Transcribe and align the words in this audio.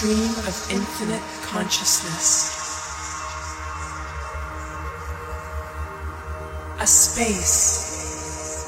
stream 0.00 0.32
of 0.48 0.56
infinite 0.70 1.20
consciousness. 1.42 2.56
A 6.80 6.86
space 6.86 8.64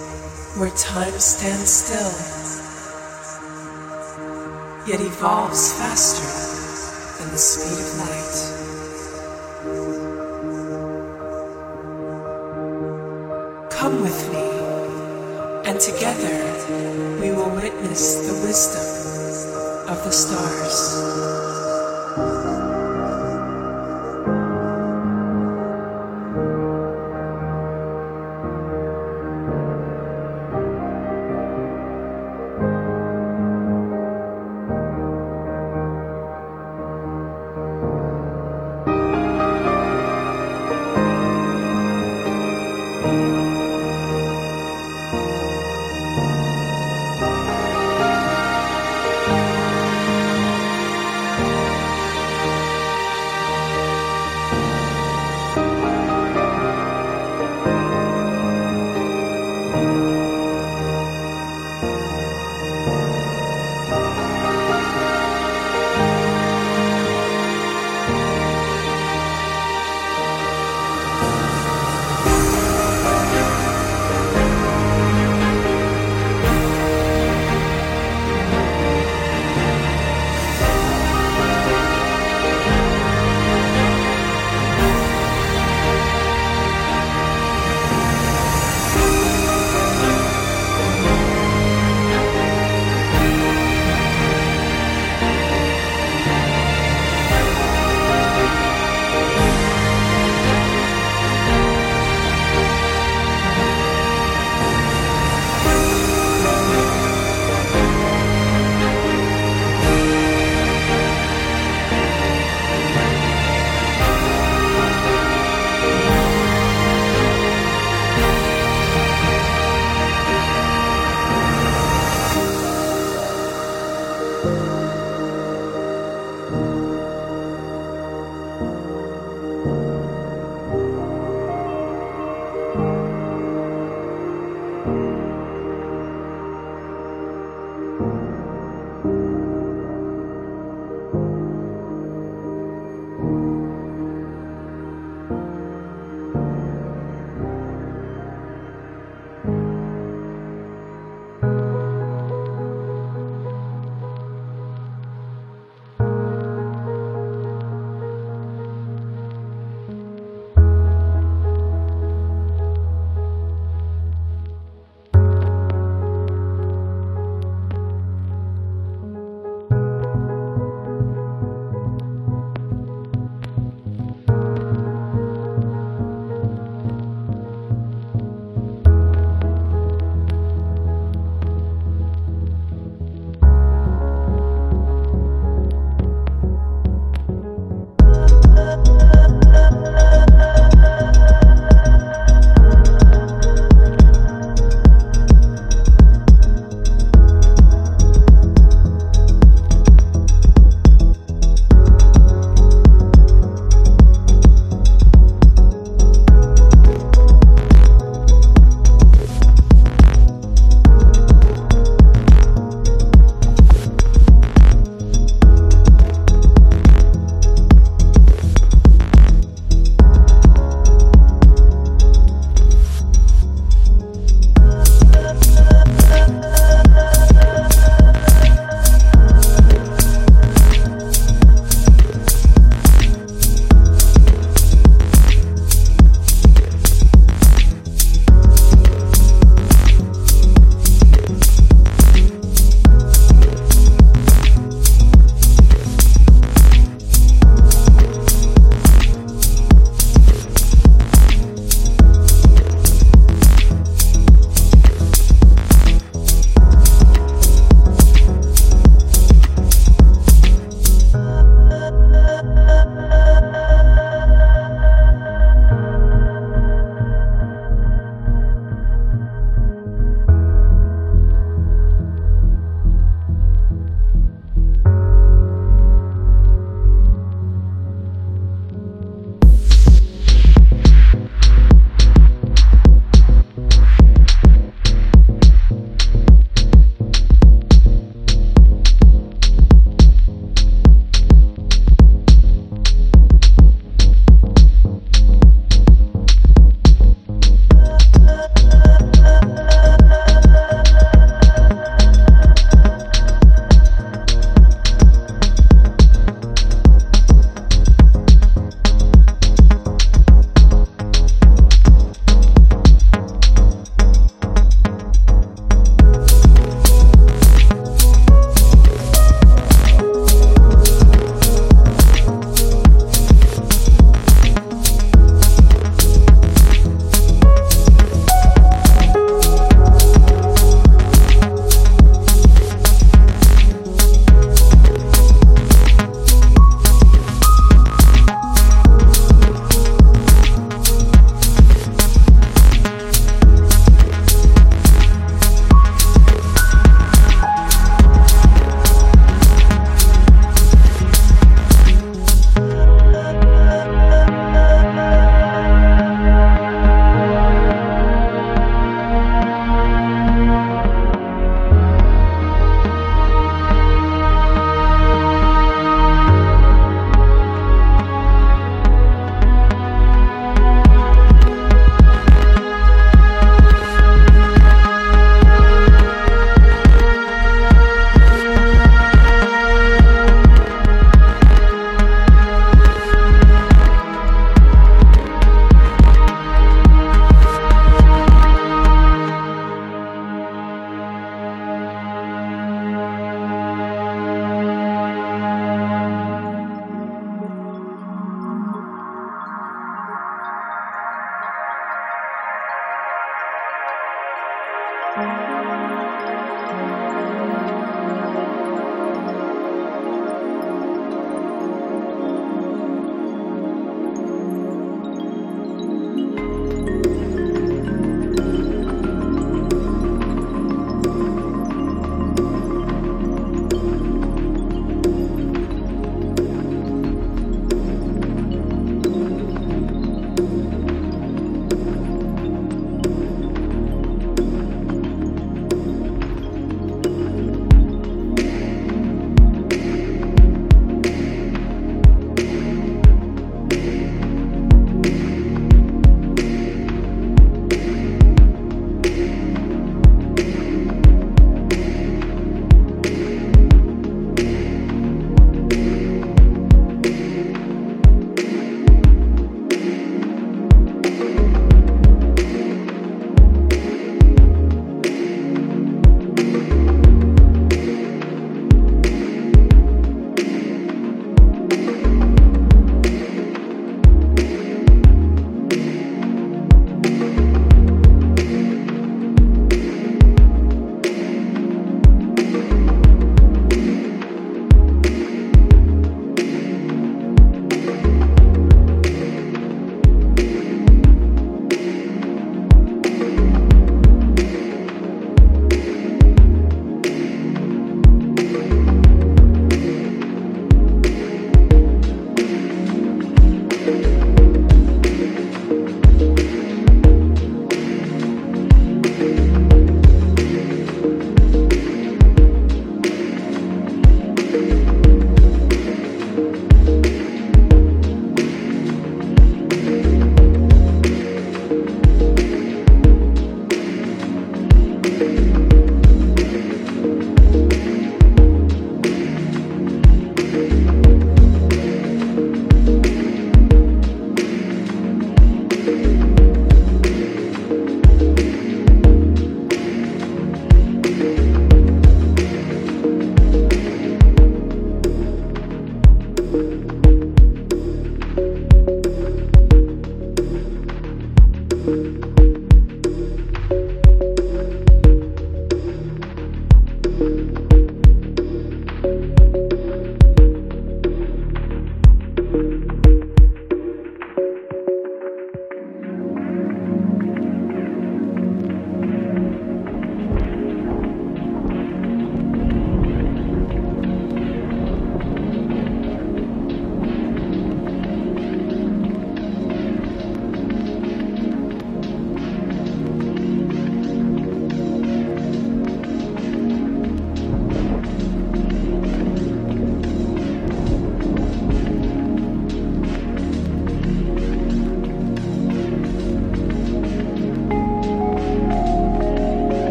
where 0.58 0.68
time 0.76 1.18
stands 1.18 1.70
still, 1.70 2.12
yet 4.86 5.00
evolves 5.00 5.72
faster 5.72 6.28
than 7.18 7.30
the 7.32 7.38
speed 7.38 7.78
of 7.80 7.96
light. 8.02 8.36
Come 13.70 14.02
with 14.02 14.20
me, 14.34 14.46
and 15.64 15.80
together 15.80 16.36
we 17.22 17.30
will 17.32 17.54
witness 17.56 18.16
the 18.16 18.34
wisdom 18.46 19.02
of 19.88 19.98
the 20.04 20.12
stars. 20.12 20.71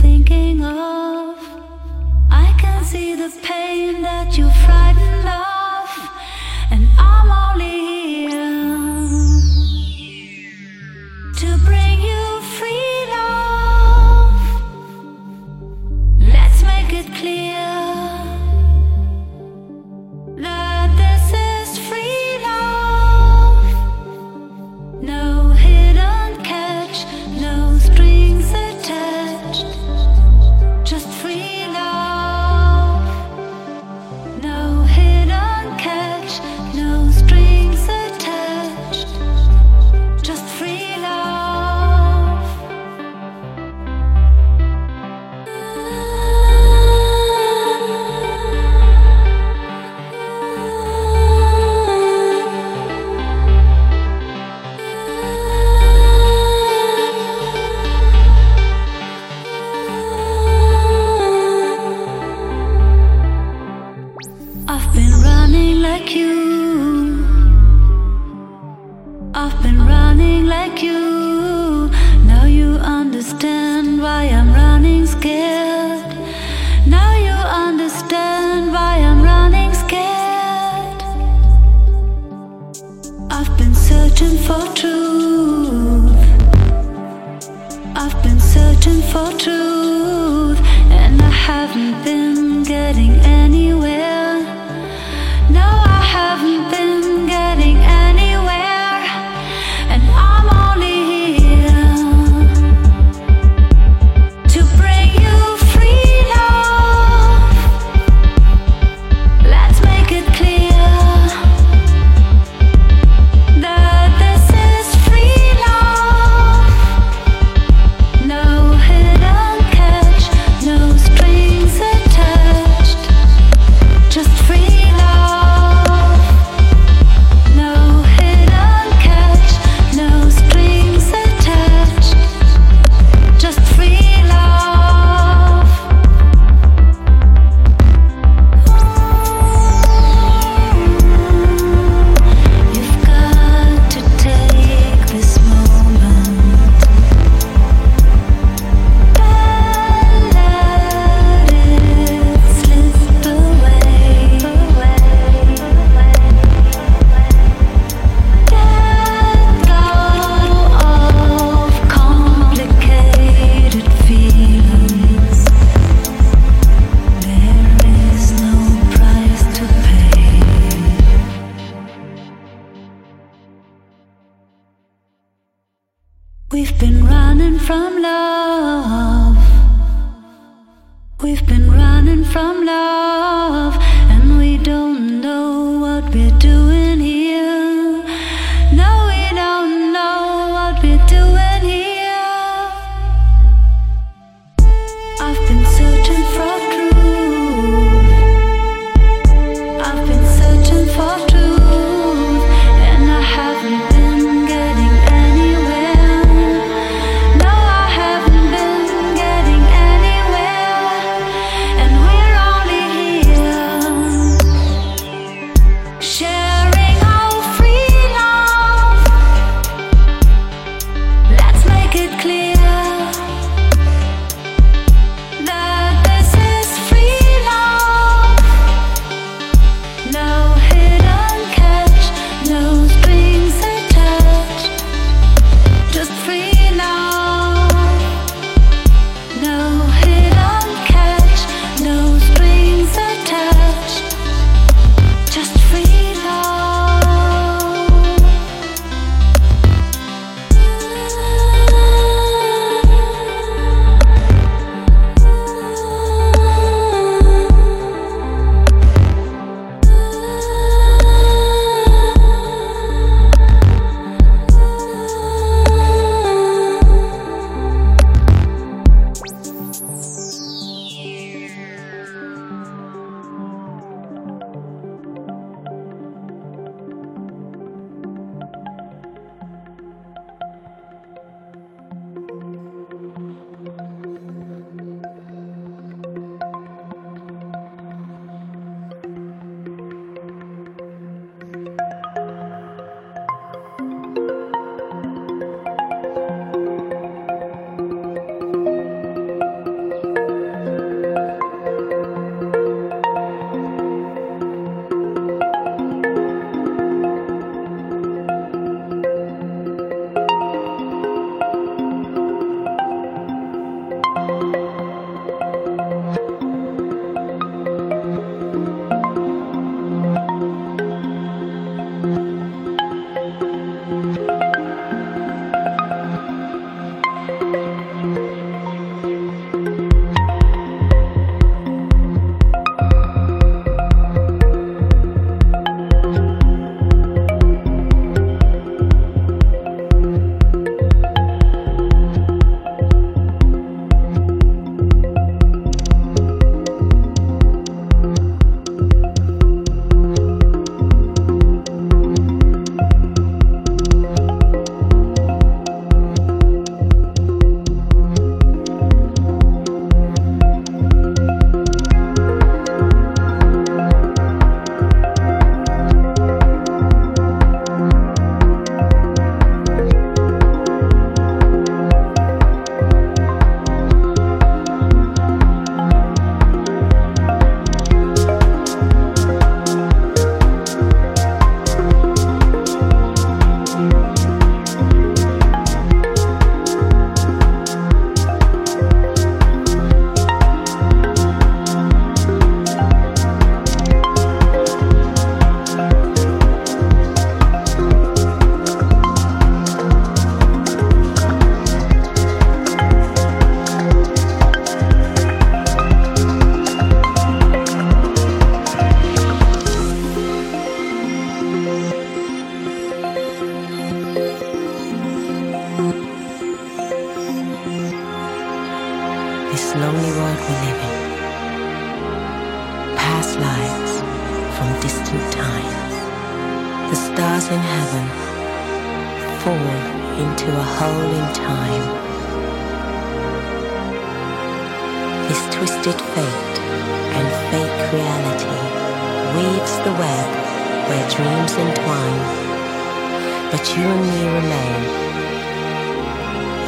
Thinking 0.00 0.64
of. 0.64 1.38
I 2.30 2.54
can 2.58 2.84
see 2.84 3.14
the 3.14 3.30
pain 3.42 4.02
that 4.02 4.36
you're 4.36 4.55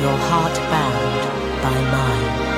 your 0.01 0.17
heart 0.17 0.55
bound 0.71 1.63
by 1.63 1.81
mine. 1.91 2.58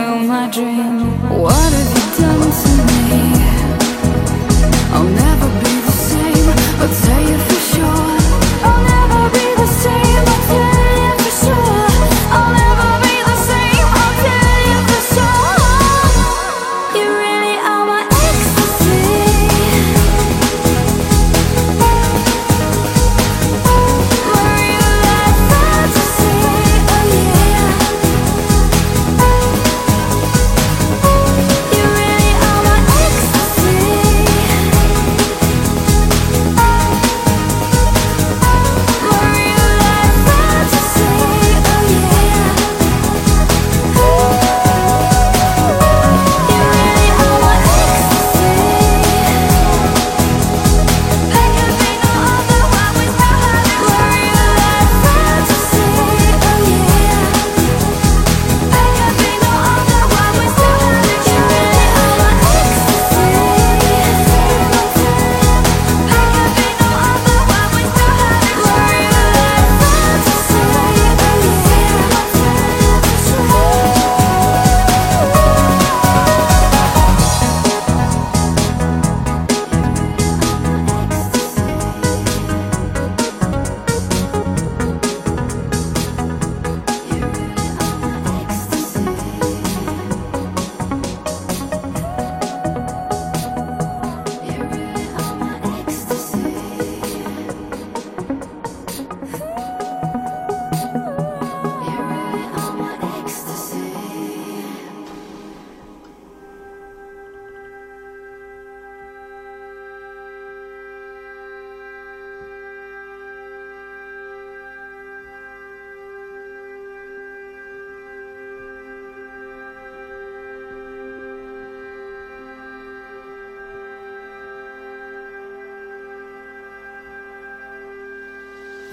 fulfill 0.00 0.26
my 0.26 0.50
dream 0.50 1.00
What 1.40 1.72
have 1.72 1.90
you 1.96 2.06
done 2.20 2.50
to 2.62 2.72
me? 2.88 3.12
I'll 4.92 5.04
never 5.04 5.48
be 5.60 5.74
the 5.88 5.92
same 5.92 6.48
I'll 6.80 6.94
tell 7.04 7.22
you 7.30 7.38
for 7.38 7.60
sure 7.74 8.19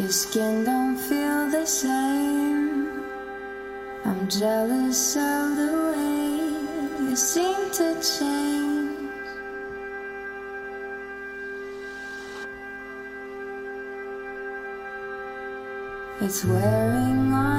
Your 0.07 0.13
skin 0.13 0.63
don't 0.63 0.95
feel 0.95 1.49
the 1.51 1.65
same. 1.65 3.03
I'm 4.05 4.25
jealous 4.29 5.17
of 5.17 5.57
the 5.57 5.71
way 5.91 7.09
you 7.09 7.13
seem 7.13 7.69
to 7.71 7.93
change. 8.01 8.95
It's 16.21 16.45
wearing 16.45 17.33
on. 17.33 17.56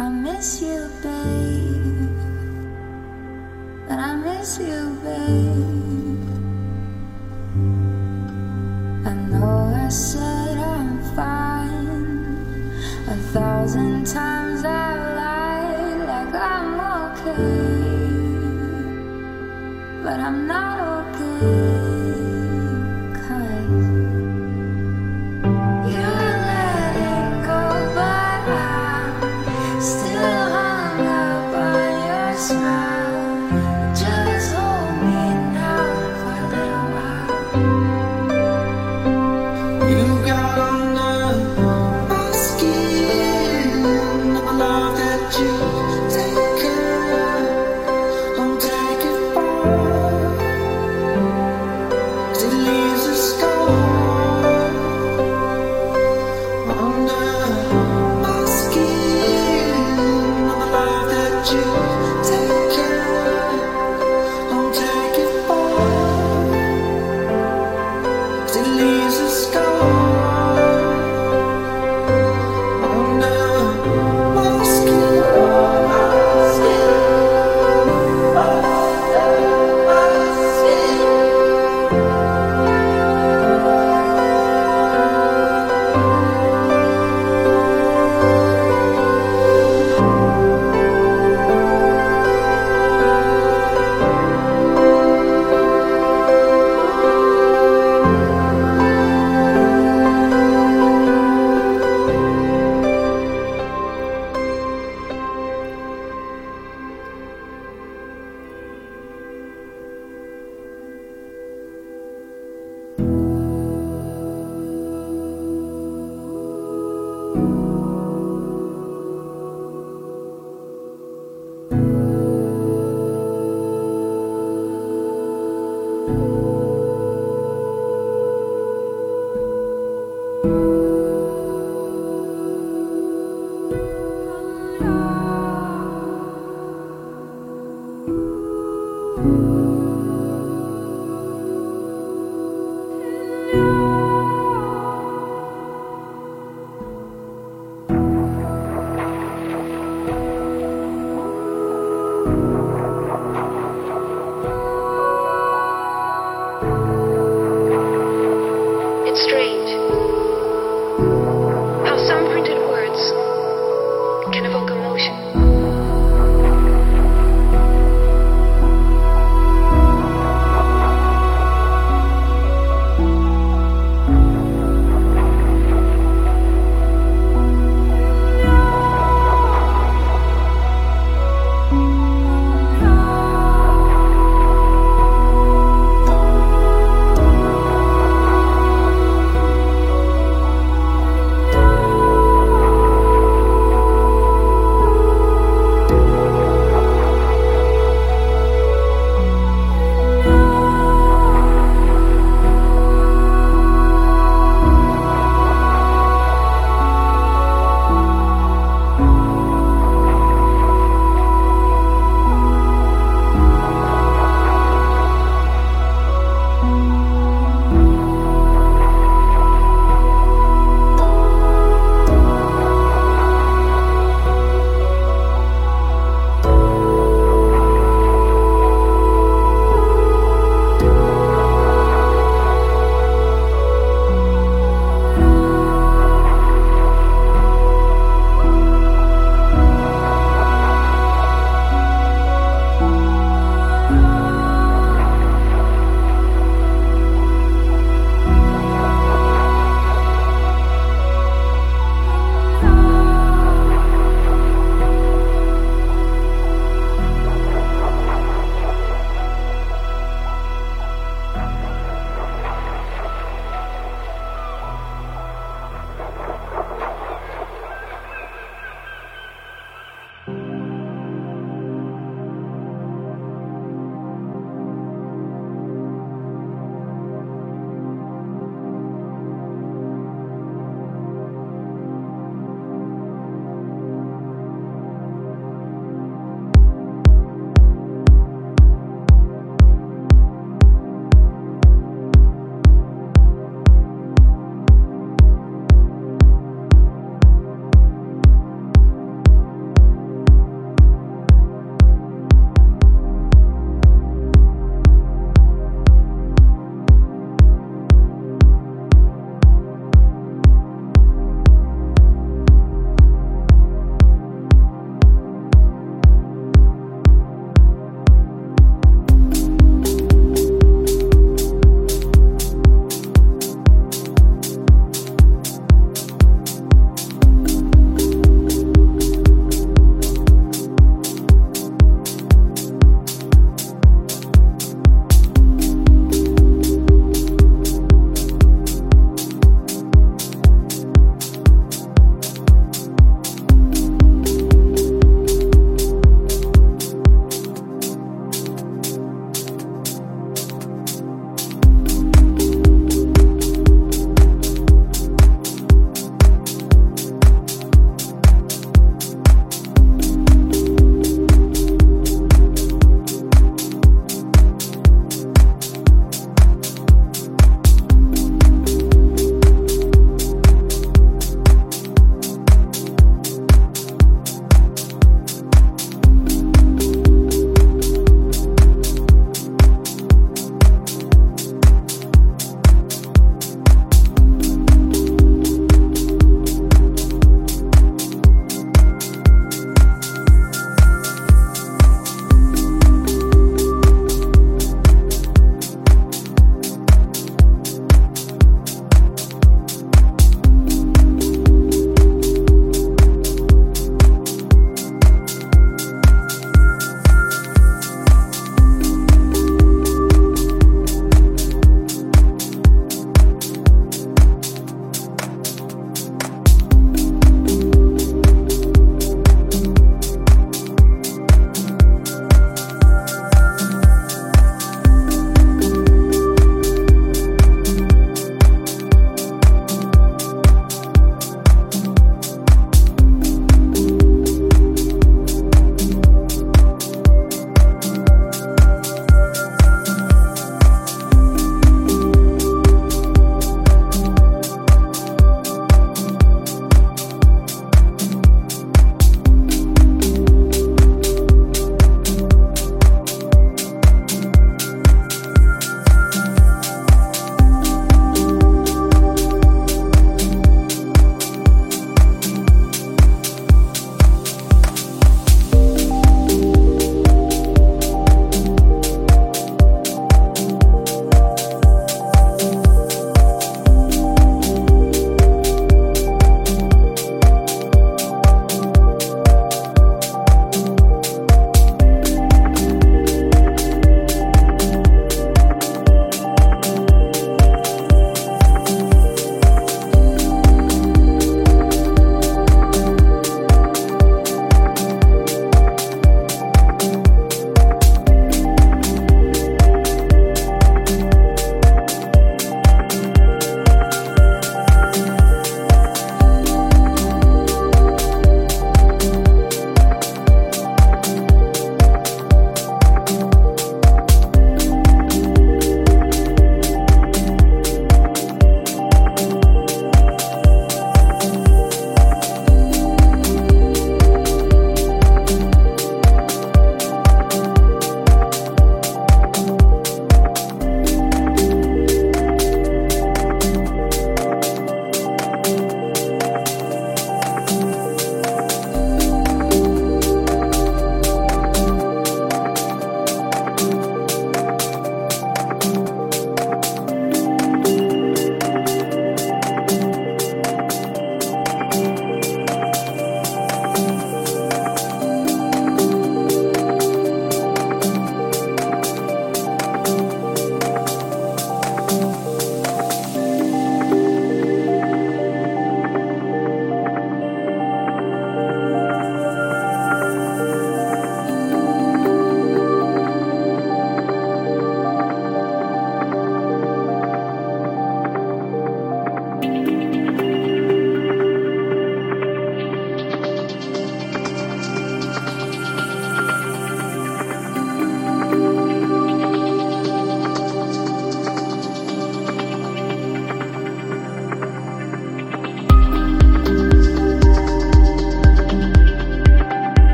I 0.00 0.08
miss 0.08 0.62
you, 0.62 0.88
babe. 1.02 2.18
But 3.88 3.98
I 3.98 4.14
miss 4.14 4.58
you, 4.60 4.96
babe. 5.02 6.28
I 9.04 9.12
know 9.30 9.72
I 9.74 9.88
said 9.88 10.56
I'm 10.56 11.02
fine. 11.16 12.70
A 13.08 13.16
thousand 13.32 14.06
times 14.06 14.64
I 14.64 14.94
lied, 15.18 16.06
like 16.06 16.32
I'm 16.32 16.78
okay. 17.10 17.58
But 20.04 20.20
I'm 20.20 20.46
not. 20.46 20.77